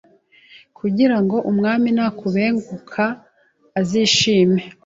[0.77, 3.03] kugira ngo umwami nakubenguka
[3.79, 4.61] azishime